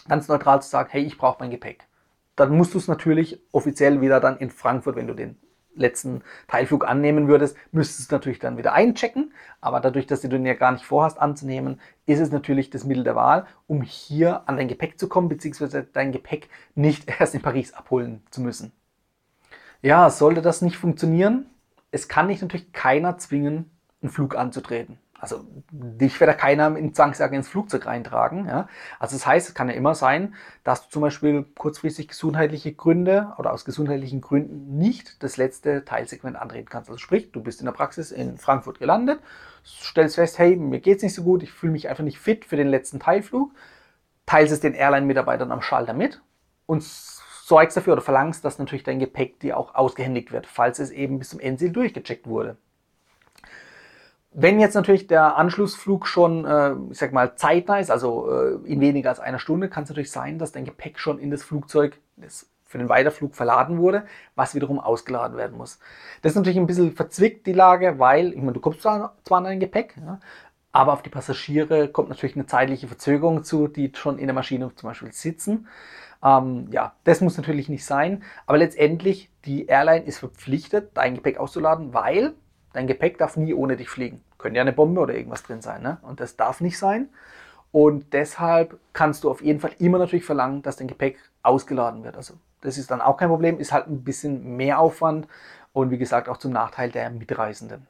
ganz 0.08 0.28
neutral 0.28 0.64
zu 0.64 0.70
sagen, 0.70 0.90
hey, 0.92 1.04
ich 1.04 1.20
brauche 1.20 1.38
mein 1.42 1.52
Gepäck. 1.52 1.86
Dann 2.36 2.58
musst 2.58 2.74
du 2.74 2.80
es 2.80 2.88
natürlich 2.88 3.40
offiziell 3.52 4.02
wieder 4.02 4.20
dann 4.20 4.40
in 4.40 4.50
Frankfurt, 4.50 4.96
wenn 4.96 5.06
du 5.06 5.14
den 5.14 5.38
letzten 5.76 6.22
Teilflug 6.48 6.88
annehmen 6.88 7.28
würdest, 7.28 7.58
müsstest 7.72 8.12
du 8.12 8.16
natürlich 8.16 8.40
dann 8.40 8.58
wieder 8.58 8.74
einchecken. 8.74 9.34
Aber 9.62 9.80
dadurch, 9.80 10.08
dass 10.08 10.22
du 10.22 10.28
den 10.28 10.46
ja 10.46 10.54
gar 10.54 10.72
nicht 10.72 10.86
vorhast 10.86 11.20
anzunehmen, 11.20 11.80
ist 12.06 12.20
es 12.20 12.32
natürlich 12.32 12.70
das 12.70 12.84
Mittel 12.84 13.04
der 13.04 13.16
Wahl, 13.16 13.46
um 13.68 13.82
hier 13.82 14.48
an 14.48 14.58
dein 14.58 14.68
Gepäck 14.68 15.00
zu 15.00 15.08
kommen, 15.08 15.30
beziehungsweise 15.30 15.84
dein 15.84 16.12
Gepäck 16.12 16.50
nicht 16.76 17.10
erst 17.20 17.36
in 17.36 17.42
Paris 17.42 17.74
abholen 17.74 18.24
zu 18.32 18.42
müssen. 18.42 18.72
Ja, 19.82 20.10
sollte 20.10 20.42
das 20.42 20.62
nicht 20.62 20.78
funktionieren, 20.78 21.46
es 21.92 22.08
kann 22.08 22.28
dich 22.28 22.42
natürlich 22.42 22.74
keiner 22.74 23.18
zwingen, 23.18 23.72
einen 24.02 24.12
Flug 24.12 24.36
anzutreten. 24.36 25.00
Also 25.26 25.44
dich 25.72 26.20
wird 26.20 26.30
da 26.30 26.36
keiner 26.36 26.78
in 26.78 26.94
Zwangsjacke 26.94 27.36
ins 27.36 27.48
Flugzeug 27.48 27.88
reintragen. 27.88 28.46
Ja? 28.46 28.68
Also 29.00 29.16
das 29.16 29.26
heißt, 29.26 29.50
es 29.50 29.56
kann 29.56 29.70
ja 29.70 29.74
immer 29.74 29.96
sein, 29.96 30.36
dass 30.64 30.84
du 30.84 30.92
zum 30.92 31.02
Beispiel 31.02 31.48
kurzfristig 31.58 32.10
gesundheitliche 32.10 32.74
Gründe 32.74 33.34
oder 33.40 33.52
aus 33.52 33.66
gesundheitlichen 33.66 34.22
Gründen 34.22 34.78
nicht 34.78 35.24
das 35.24 35.38
letzte 35.38 35.84
Teilsegment 35.84 36.36
antreten 36.36 36.70
kannst. 36.70 36.92
Also 36.92 37.00
sprich, 37.00 37.32
du 37.32 37.42
bist 37.42 37.60
in 37.60 37.66
der 37.66 37.74
Praxis 37.74 38.12
in 38.12 38.38
Frankfurt 38.38 38.78
gelandet, 38.78 39.20
stellst 39.66 40.14
fest, 40.14 40.38
hey, 40.38 40.56
mir 40.56 40.80
geht 40.80 40.98
es 40.98 41.04
nicht 41.04 41.16
so 41.16 41.24
gut, 41.24 41.42
ich 41.42 41.52
fühle 41.52 41.72
mich 41.72 41.90
einfach 41.90 42.04
nicht 42.04 42.20
fit 42.20 42.46
für 42.46 42.56
den 42.56 42.68
letzten 42.68 43.00
Teilflug, 43.00 43.52
teilst 44.28 44.54
es 44.54 44.60
den 44.60 44.76
Airline-Mitarbeitern 44.76 45.52
am 45.52 45.64
Schalter 45.64 45.94
mit 45.94 46.22
und 46.68 46.84
sorgst 46.84 47.76
dafür 47.76 47.94
oder 47.94 48.04
verlangst, 48.04 48.46
dass 48.46 48.60
natürlich 48.60 48.84
dein 48.84 49.00
Gepäck 49.00 49.40
dir 49.40 49.58
auch 49.58 49.74
ausgehändigt 49.74 50.32
wird, 50.32 50.46
falls 50.46 50.78
es 50.78 50.92
eben 50.92 51.18
bis 51.18 51.30
zum 51.30 51.40
Endziel 51.40 51.72
durchgecheckt 51.72 52.28
wurde. 52.28 52.58
Wenn 54.38 54.60
jetzt 54.60 54.74
natürlich 54.74 55.08
der 55.08 55.38
Anschlussflug 55.38 56.06
schon, 56.06 56.44
äh, 56.44 56.76
ich 56.92 56.98
sag 56.98 57.14
mal, 57.14 57.38
zeitnah 57.38 57.80
ist, 57.80 57.90
also 57.90 58.30
äh, 58.30 58.56
in 58.66 58.82
weniger 58.82 59.10
als 59.10 59.22
einer 59.22 59.40
Stunde, 59.40 59.70
kann 59.70 59.84
es 59.84 59.90
natürlich 59.90 60.12
sein, 60.12 60.40
dass 60.40 60.52
dein 60.52 60.66
Gepäck 60.66 61.00
schon 61.00 61.20
in 61.20 61.32
das 61.32 61.42
Flugzeug, 61.42 61.98
das 62.18 62.50
für 62.66 62.78
den 62.78 62.90
Weiterflug 62.90 63.34
verladen 63.34 63.78
wurde, 63.78 64.04
was 64.36 64.54
wiederum 64.54 64.82
ausgeladen 64.82 65.38
werden 65.38 65.58
muss. 65.58 65.80
Das 66.22 66.34
ist 66.34 66.36
natürlich 66.36 66.58
ein 66.58 66.68
bisschen 66.68 66.92
verzwickt, 66.92 67.48
die 67.48 67.54
Lage, 67.54 67.98
weil, 67.98 68.34
ich 68.34 68.40
meine, 68.40 68.52
du 68.52 68.60
kommst 68.60 68.82
zwar, 68.82 69.16
an 69.30 69.44
dein 69.46 69.62
Gepäck, 69.62 69.96
ja, 70.06 70.20
aber 70.74 70.92
auf 70.92 71.02
die 71.02 71.10
Passagiere 71.10 71.88
kommt 71.88 72.10
natürlich 72.10 72.36
eine 72.36 72.46
zeitliche 72.46 72.90
Verzögerung 72.90 73.46
zu, 73.46 73.70
die 73.70 73.94
schon 73.96 74.20
in 74.20 74.28
der 74.28 74.34
Maschine 74.34 74.70
zum 74.76 74.90
Beispiel 74.90 75.14
sitzen. 75.14 75.70
Ähm, 76.22 76.68
ja, 76.72 76.94
das 77.06 77.22
muss 77.22 77.38
natürlich 77.38 77.70
nicht 77.70 77.86
sein, 77.86 78.24
aber 78.48 78.58
letztendlich, 78.58 79.30
die 79.46 79.68
Airline 79.68 80.04
ist 80.04 80.18
verpflichtet, 80.18 80.92
dein 80.96 81.16
Gepäck 81.16 81.38
auszuladen, 81.38 81.94
weil 81.94 82.34
Dein 82.76 82.88
Gepäck 82.88 83.18
darf 83.18 83.38
nie 83.38 83.54
ohne 83.54 83.78
dich 83.78 83.88
fliegen. 83.88 84.22
Könnte 84.38 84.58
ja 84.58 84.62
eine 84.62 84.74
Bombe 84.74 85.00
oder 85.00 85.16
irgendwas 85.16 85.44
drin 85.44 85.62
sein. 85.62 85.82
Ne? 85.82 85.98
Und 86.02 86.20
das 86.20 86.36
darf 86.36 86.60
nicht 86.60 86.78
sein. 86.78 87.08
Und 87.72 88.12
deshalb 88.12 88.78
kannst 88.92 89.24
du 89.24 89.32
auf 89.32 89.42
jeden 89.42 89.62
Fall 89.62 89.72
immer 89.80 89.98
natürlich 89.98 90.26
verlangen, 90.26 90.62
dass 90.62 90.76
dein 90.76 90.90
Gepäck 90.90 91.18
ausgeladen 91.42 92.04
wird. 92.04 92.18
Also 92.18 92.34
das 92.60 92.78
ist 92.78 92.92
dann 92.92 93.00
auch 93.00 93.16
kein 93.16 93.30
Problem, 93.30 93.60
ist 93.60 93.72
halt 93.72 93.88
ein 93.88 94.04
bisschen 94.04 94.58
mehr 94.58 94.80
Aufwand 94.80 95.26
und 95.72 95.90
wie 95.90 95.98
gesagt 95.98 96.28
auch 96.28 96.36
zum 96.36 96.52
Nachteil 96.52 96.92
der 96.92 97.10
Mitreisenden. 97.12 97.88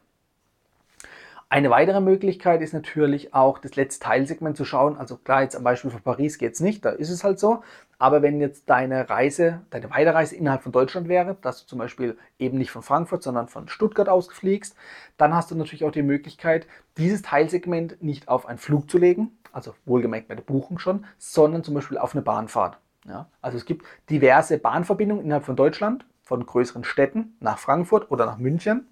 Eine 1.50 1.72
weitere 1.72 2.02
Möglichkeit 2.02 2.62
ist 2.62 2.74
natürlich 2.74 3.34
auch 3.34 3.58
das 3.58 3.76
letzte 3.76 4.06
Teilsegment 4.06 4.56
zu 4.56 4.66
schauen. 4.66 4.98
Also 4.98 5.18
klar, 5.18 5.42
jetzt 5.42 5.56
am 5.56 5.64
Beispiel 5.64 5.90
von 5.90 6.02
Paris 6.02 6.38
geht 6.38 6.54
es 6.54 6.60
nicht, 6.60 6.86
da 6.86 6.92
ist 6.92 7.10
es 7.10 7.24
halt 7.24 7.40
so. 7.40 7.64
Aber 7.98 8.22
wenn 8.22 8.42
jetzt 8.42 8.70
deine 8.70 9.10
Reise, 9.10 9.62
deine 9.70 9.90
Weiterreise 9.90 10.36
innerhalb 10.36 10.64
von 10.64 10.72
Deutschland 10.72 11.08
wäre, 11.08 11.38
dass 11.42 11.62
du 11.62 11.68
zum 11.68 11.80
Beispiel 11.80 12.18
eben 12.40 12.58
nicht 12.58 12.72
von 12.72 12.82
Frankfurt, 12.82 13.24
sondern 13.24 13.48
von 13.48 13.68
Stuttgart 13.68 14.10
ausfliegst, 14.10 14.76
dann 15.18 15.34
hast 15.34 15.52
du 15.52 15.56
natürlich 15.56 15.84
auch 15.86 15.92
die 15.92 16.04
Möglichkeit, 16.04 16.68
dieses 16.98 17.22
Teilsegment 17.22 18.02
nicht 18.02 18.28
auf 18.28 18.46
einen 18.46 18.58
Flug 18.58 18.90
zu 18.90 18.98
legen, 18.98 19.38
also 19.52 19.74
wohlgemerkt 19.86 20.28
bei 20.28 20.36
der 20.36 20.44
Buchung 20.44 20.80
schon, 20.80 21.06
sondern 21.18 21.64
zum 21.64 21.74
Beispiel 21.74 21.98
auf 21.98 22.14
eine 22.14 22.22
Bahnfahrt. 22.22 22.78
Ja, 23.08 23.30
also 23.42 23.58
es 23.58 23.66
gibt 23.66 23.86
diverse 24.10 24.58
Bahnverbindungen 24.58 25.24
innerhalb 25.24 25.46
von 25.46 25.56
Deutschland, 25.56 26.06
von 26.24 26.46
größeren 26.46 26.84
Städten 26.84 27.38
nach 27.40 27.60
Frankfurt 27.60 28.10
oder 28.10 28.26
nach 28.26 28.38
München 28.38 28.88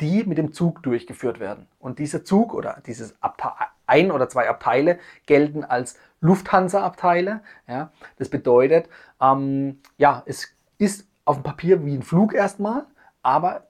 die 0.00 0.24
mit 0.24 0.38
dem 0.38 0.52
Zug 0.52 0.82
durchgeführt 0.82 1.40
werden. 1.40 1.66
Und 1.78 1.98
dieser 1.98 2.24
Zug 2.24 2.54
oder 2.54 2.82
dieses 2.86 3.20
Abte 3.22 3.50
ein 3.88 4.12
oder 4.12 4.28
zwei 4.28 4.48
Abteile 4.48 4.98
gelten 5.26 5.64
als 5.64 5.98
Lufthansa-Abteile. 6.20 7.40
Ja, 7.66 7.90
das 8.16 8.28
bedeutet, 8.28 8.88
ähm, 9.20 9.80
ja, 9.96 10.22
es 10.26 10.54
ist 10.78 11.08
auf 11.24 11.36
dem 11.36 11.42
Papier 11.42 11.84
wie 11.84 11.94
ein 11.94 12.02
Flug 12.02 12.34
erstmal, 12.34 12.86
aber 13.22 13.68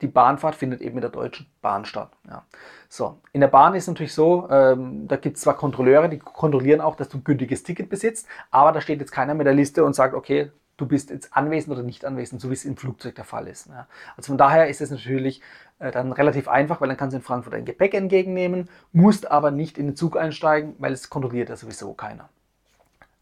die 0.00 0.06
Bahnfahrt 0.06 0.54
findet 0.54 0.80
eben 0.80 0.94
mit 0.94 1.02
der 1.02 1.10
Deutschen 1.10 1.46
Bahn 1.60 1.84
statt. 1.84 2.10
Ja. 2.28 2.44
So, 2.88 3.20
in 3.32 3.40
der 3.40 3.48
Bahn 3.48 3.74
ist 3.74 3.88
natürlich 3.88 4.14
so, 4.14 4.48
ähm, 4.50 5.08
da 5.08 5.16
gibt 5.16 5.36
es 5.36 5.42
zwar 5.42 5.56
Kontrolleure, 5.56 6.08
die 6.08 6.18
kontrollieren 6.18 6.80
auch, 6.80 6.94
dass 6.94 7.08
du 7.08 7.18
ein 7.18 7.24
gültiges 7.24 7.62
Ticket 7.64 7.88
besitzt, 7.88 8.26
aber 8.50 8.72
da 8.72 8.80
steht 8.80 9.00
jetzt 9.00 9.10
keiner 9.10 9.34
mit 9.34 9.46
der 9.46 9.54
Liste 9.54 9.84
und 9.84 9.94
sagt, 9.94 10.14
okay, 10.14 10.52
du 10.78 10.86
bist 10.86 11.10
jetzt 11.10 11.36
anwesend 11.36 11.74
oder 11.74 11.82
nicht 11.82 12.06
anwesend, 12.06 12.40
so 12.40 12.48
wie 12.48 12.54
es 12.54 12.64
im 12.64 12.76
Flugzeug 12.76 13.14
der 13.16 13.24
Fall 13.24 13.46
ist. 13.46 13.66
Ja. 13.66 13.86
Also 14.16 14.28
von 14.28 14.38
daher 14.38 14.68
ist 14.68 14.80
es 14.80 14.90
natürlich 14.90 15.42
äh, 15.78 15.90
dann 15.90 16.12
relativ 16.12 16.48
einfach, 16.48 16.80
weil 16.80 16.88
dann 16.88 16.96
kannst 16.96 17.12
du 17.12 17.18
in 17.18 17.22
Frankfurt 17.22 17.52
dein 17.52 17.66
Gepäck 17.66 17.92
entgegennehmen, 17.92 18.70
musst 18.92 19.30
aber 19.30 19.50
nicht 19.50 19.76
in 19.76 19.86
den 19.86 19.96
Zug 19.96 20.16
einsteigen, 20.16 20.74
weil 20.78 20.92
es 20.92 21.10
kontrolliert 21.10 21.50
ja 21.50 21.56
sowieso 21.56 21.92
keiner. 21.92 22.30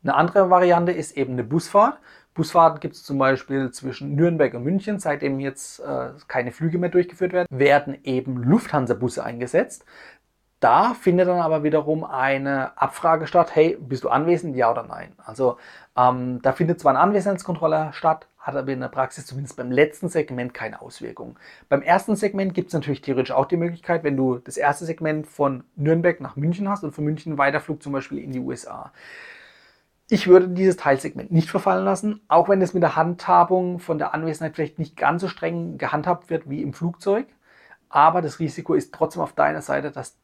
Eine 0.04 0.14
andere 0.14 0.50
Variante 0.50 0.92
ist 0.92 1.16
eben 1.16 1.32
eine 1.32 1.42
Busfahrt. 1.42 1.98
Busfahrten 2.34 2.80
gibt 2.80 2.94
es 2.94 3.02
zum 3.02 3.16
Beispiel 3.16 3.70
zwischen 3.70 4.14
Nürnberg 4.14 4.52
und 4.54 4.62
München. 4.62 5.00
Seitdem 5.00 5.40
jetzt 5.40 5.80
äh, 5.80 6.10
keine 6.28 6.52
Flüge 6.52 6.78
mehr 6.78 6.90
durchgeführt 6.90 7.32
werden, 7.32 7.46
werden 7.50 7.96
eben 8.04 8.36
Lufthansa-Busse 8.36 9.24
eingesetzt. 9.24 9.86
Da 10.66 10.94
findet 10.94 11.28
dann 11.28 11.38
aber 11.38 11.62
wiederum 11.62 12.02
eine 12.02 12.76
Abfrage 12.76 13.28
statt, 13.28 13.54
hey, 13.54 13.78
bist 13.78 14.02
du 14.02 14.08
anwesend, 14.08 14.56
ja 14.56 14.68
oder 14.68 14.82
nein? 14.82 15.12
Also 15.24 15.58
ähm, 15.96 16.42
da 16.42 16.50
findet 16.50 16.80
zwar 16.80 16.90
eine 16.90 16.98
Anwesenheitskontrolle 16.98 17.90
statt, 17.92 18.26
hat 18.40 18.56
aber 18.56 18.72
in 18.72 18.80
der 18.80 18.88
Praxis 18.88 19.26
zumindest 19.26 19.56
beim 19.56 19.70
letzten 19.70 20.08
Segment 20.08 20.54
keine 20.54 20.82
Auswirkungen. 20.82 21.36
Beim 21.68 21.82
ersten 21.82 22.16
Segment 22.16 22.52
gibt 22.52 22.70
es 22.70 22.74
natürlich 22.74 23.00
theoretisch 23.00 23.30
auch 23.30 23.46
die 23.46 23.56
Möglichkeit, 23.56 24.02
wenn 24.02 24.16
du 24.16 24.38
das 24.38 24.56
erste 24.56 24.86
Segment 24.86 25.28
von 25.28 25.62
Nürnberg 25.76 26.20
nach 26.20 26.34
München 26.34 26.68
hast 26.68 26.82
und 26.82 26.90
von 26.90 27.04
München 27.04 27.38
Weiterflug 27.38 27.80
zum 27.80 27.92
Beispiel 27.92 28.18
in 28.18 28.32
die 28.32 28.40
USA. 28.40 28.90
Ich 30.08 30.26
würde 30.26 30.48
dieses 30.48 30.76
Teilsegment 30.76 31.30
nicht 31.30 31.48
verfallen 31.48 31.84
lassen, 31.84 32.22
auch 32.26 32.48
wenn 32.48 32.60
es 32.60 32.74
mit 32.74 32.82
der 32.82 32.96
Handhabung 32.96 33.78
von 33.78 33.98
der 33.98 34.14
Anwesenheit 34.14 34.56
vielleicht 34.56 34.80
nicht 34.80 34.96
ganz 34.96 35.22
so 35.22 35.28
streng 35.28 35.78
gehandhabt 35.78 36.28
wird 36.28 36.50
wie 36.50 36.60
im 36.60 36.72
Flugzeug. 36.72 37.28
Aber 37.88 38.20
das 38.20 38.40
Risiko 38.40 38.74
ist 38.74 38.92
trotzdem 38.92 39.22
auf 39.22 39.32
deiner 39.32 39.62
Seite, 39.62 39.92
dass 39.92 40.16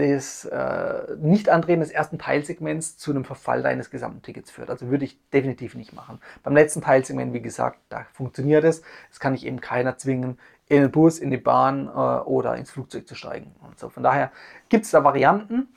des 0.00 0.44
äh, 0.46 1.16
Nicht-Andrehen 1.20 1.80
des 1.80 1.90
ersten 1.90 2.18
Teilsegments 2.18 2.96
zu 2.96 3.10
einem 3.10 3.24
Verfall 3.24 3.62
deines 3.62 3.90
gesamten 3.90 4.22
Tickets 4.22 4.50
führt. 4.50 4.70
Also 4.70 4.88
würde 4.88 5.04
ich 5.04 5.18
definitiv 5.30 5.74
nicht 5.74 5.92
machen. 5.92 6.20
Beim 6.42 6.54
letzten 6.54 6.80
Teilsegment, 6.80 7.32
wie 7.32 7.42
gesagt, 7.42 7.78
da 7.88 8.06
funktioniert 8.12 8.64
es. 8.64 8.82
Es 9.12 9.20
kann 9.20 9.34
ich 9.34 9.46
eben 9.46 9.60
keiner 9.60 9.96
zwingen, 9.96 10.38
in 10.68 10.82
den 10.82 10.90
Bus, 10.90 11.18
in 11.18 11.30
die 11.30 11.36
Bahn 11.36 11.88
äh, 11.88 11.90
oder 11.90 12.56
ins 12.56 12.70
Flugzeug 12.70 13.06
zu 13.06 13.14
steigen. 13.14 13.54
Und 13.60 13.78
so. 13.78 13.88
Von 13.88 14.02
daher 14.02 14.30
gibt 14.68 14.84
es 14.84 14.90
da 14.92 15.04
Varianten. 15.04 15.68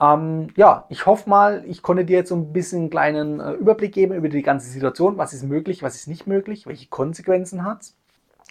Ähm, 0.00 0.48
ja, 0.56 0.86
ich 0.88 1.06
hoffe 1.06 1.28
mal, 1.28 1.64
ich 1.66 1.82
konnte 1.82 2.04
dir 2.04 2.18
jetzt 2.18 2.30
so 2.30 2.36
ein 2.36 2.52
bisschen 2.52 2.80
einen 2.80 2.90
kleinen 2.90 3.40
äh, 3.40 3.52
Überblick 3.52 3.92
geben 3.92 4.14
über 4.14 4.28
die 4.28 4.42
ganze 4.42 4.68
Situation. 4.68 5.18
Was 5.18 5.32
ist 5.32 5.44
möglich, 5.44 5.82
was 5.82 5.94
ist 5.94 6.08
nicht 6.08 6.26
möglich, 6.26 6.66
welche 6.66 6.88
Konsequenzen 6.88 7.64
hat 7.64 7.82
es. 7.82 7.96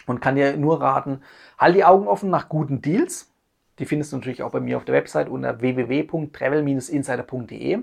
Und 0.06 0.20
kann 0.20 0.36
dir 0.36 0.56
nur 0.56 0.80
raten, 0.80 1.20
halt 1.58 1.76
die 1.76 1.84
Augen 1.84 2.08
offen 2.08 2.30
nach 2.30 2.48
guten 2.48 2.80
Deals 2.80 3.29
die 3.80 3.86
findest 3.86 4.12
du 4.12 4.16
natürlich 4.16 4.44
auch 4.44 4.52
bei 4.52 4.60
mir 4.60 4.76
auf 4.76 4.84
der 4.84 4.94
Website 4.94 5.28
unter 5.28 5.60
www.travel-insider.de. 5.60 7.82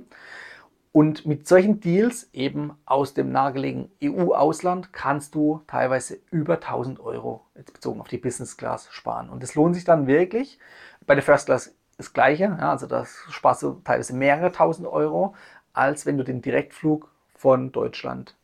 Und 0.93 1.25
mit 1.25 1.45
solchen 1.47 1.79
Deals 1.79 2.29
eben 2.33 2.73
aus 2.85 3.13
dem 3.13 3.31
nahegelegenen 3.31 3.91
EU-Ausland 4.03 4.91
kannst 4.93 5.35
du 5.35 5.61
teilweise 5.67 6.19
über 6.31 6.55
1000 6.55 6.99
Euro 6.99 7.45
jetzt 7.55 7.73
bezogen 7.73 8.01
auf 8.01 8.07
die 8.07 8.17
Business 8.17 8.57
Class 8.57 8.87
sparen. 8.91 9.29
Und 9.29 9.43
das 9.43 9.53
lohnt 9.55 9.75
sich 9.75 9.83
dann 9.83 10.07
wirklich. 10.07 10.59
Bei 11.05 11.13
der 11.13 11.23
First 11.23 11.45
Class 11.47 11.75
das 11.97 12.13
Gleiche, 12.13 12.43
ja, 12.43 12.71
also 12.71 12.87
das 12.87 13.17
sparst 13.29 13.63
du 13.63 13.81
teilweise 13.83 14.15
mehrere 14.15 14.51
tausend 14.51 14.87
Euro, 14.87 15.35
als 15.73 16.05
wenn 16.05 16.17
du 16.17 16.23
den 16.23 16.41
Direktflug 16.41 17.11
von 17.35 17.71
Deutschland 17.71 18.35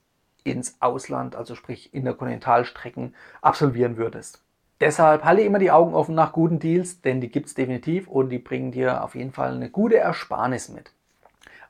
ins 0.44 0.82
Ausland, 0.82 1.36
also 1.36 1.56
sprich 1.56 1.94
Interkontinentalstrecken, 1.94 3.16
absolvieren 3.42 3.98
würdest. 3.98 4.43
Deshalb 4.84 5.24
halte 5.24 5.44
immer 5.44 5.60
die 5.60 5.72
Augen 5.72 5.94
offen 5.94 6.14
nach 6.14 6.34
guten 6.34 6.60
Deals, 6.60 7.00
denn 7.00 7.22
die 7.22 7.32
gibt 7.32 7.48
es 7.48 7.54
definitiv 7.54 8.10
und 8.10 8.28
die 8.28 8.38
bringen 8.38 8.74
dir 8.74 9.02
auf 9.02 9.16
jeden 9.16 9.32
Fall 9.32 9.54
eine 9.54 9.70
gute 9.70 9.96
Ersparnis 9.96 10.68
mit. 10.68 10.92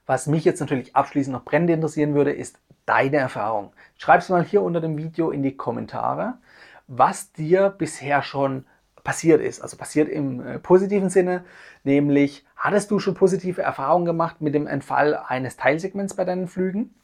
Was 0.08 0.26
mich 0.26 0.44
jetzt 0.44 0.62
natürlich 0.62 0.96
abschließend 0.96 1.32
noch 1.32 1.46
brennend 1.46 1.70
interessieren 1.70 2.16
würde, 2.16 2.32
ist 2.32 2.58
deine 2.88 3.18
Erfahrung. 3.18 3.72
Schreib 4.00 4.22
es 4.22 4.30
mal 4.30 4.44
hier 4.44 4.64
unter 4.64 4.82
dem 4.82 4.98
Video 4.98 5.30
in 5.30 5.44
die 5.44 5.56
Kommentare, 5.56 6.40
was 6.88 7.32
dir 7.32 7.70
bisher 7.70 8.24
schon 8.24 8.66
passiert 9.04 9.42
ist. 9.42 9.62
Also 9.62 9.78
passiert 9.78 10.10
im 10.10 10.44
äh, 10.44 10.58
positiven 10.58 11.12
Sinne, 11.12 11.46
nämlich 11.84 12.44
hattest 12.56 12.90
du 12.90 12.98
schon 12.98 13.14
positive 13.14 13.62
Erfahrungen 13.62 14.06
gemacht 14.06 14.42
mit 14.42 14.56
dem 14.56 14.66
Entfall 14.66 15.14
eines 15.16 15.56
Teilsegments 15.56 16.16
bei 16.16 16.26
deinen 16.26 16.48
Flügen? 16.48 16.96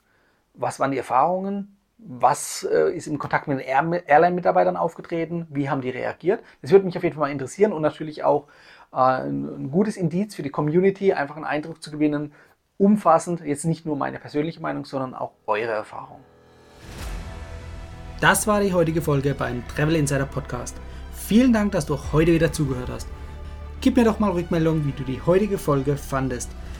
Was 0.55 0.79
waren 0.79 0.89
die 0.89 0.97
Erfahrungen? 0.97 1.77
Was 2.01 2.63
äh, 2.63 2.95
ist 2.95 3.07
im 3.07 3.19
Kontakt 3.19 3.47
mit 3.47 3.59
den 3.59 3.67
Airline-Mitarbeitern 3.67 4.77
aufgetreten? 4.77 5.47
Wie 5.49 5.69
haben 5.69 5.81
die 5.81 5.89
reagiert? 5.89 6.41
Das 6.61 6.71
würde 6.71 6.85
mich 6.85 6.97
auf 6.97 7.03
jeden 7.03 7.15
Fall 7.15 7.27
mal 7.27 7.31
interessieren 7.31 7.73
und 7.73 7.81
natürlich 7.81 8.23
auch 8.23 8.47
äh, 8.93 8.97
ein 8.97 9.69
gutes 9.69 9.97
Indiz 9.97 10.33
für 10.33 10.43
die 10.43 10.49
Community, 10.49 11.11
einfach 11.11 11.35
einen 11.35 11.45
Eindruck 11.45 11.83
zu 11.83 11.91
gewinnen, 11.91 12.31
umfassend, 12.77 13.41
jetzt 13.41 13.65
nicht 13.65 13.85
nur 13.85 13.97
meine 13.97 14.17
persönliche 14.17 14.61
Meinung, 14.61 14.85
sondern 14.85 15.13
auch 15.13 15.33
eure 15.45 15.71
Erfahrung. 15.71 16.19
Das 18.21 18.47
war 18.47 18.61
die 18.61 18.73
heutige 18.73 19.01
Folge 19.01 19.33
beim 19.33 19.67
Travel 19.67 19.95
Insider 19.95 20.25
Podcast. 20.25 20.77
Vielen 21.13 21.53
Dank, 21.53 21.73
dass 21.73 21.85
du 21.85 21.97
heute 22.13 22.33
wieder 22.33 22.51
zugehört 22.51 22.89
hast. 22.89 23.07
Gib 23.81 23.97
mir 23.97 24.05
doch 24.05 24.19
mal 24.19 24.31
Rückmeldung, 24.31 24.85
wie 24.85 24.91
du 24.91 25.03
die 25.03 25.21
heutige 25.21 25.57
Folge 25.57 25.95
fandest. 25.97 26.51